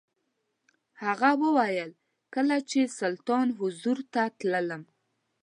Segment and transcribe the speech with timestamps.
[1.03, 1.91] هغه وویل
[2.33, 4.83] کله چې سلطان حضور ته تللم.